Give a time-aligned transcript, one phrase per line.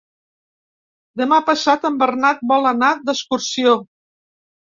[1.21, 3.77] Demà passat en Bernat vol anar d'excursió.